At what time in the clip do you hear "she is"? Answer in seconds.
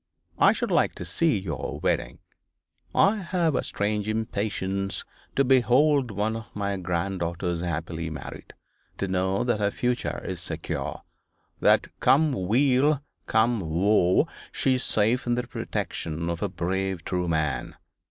14.51-14.83